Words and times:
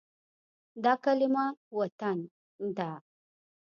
دا 0.83 0.93
کلمه 1.03 1.45
“وطن” 1.77 2.17
ده. 2.77 2.91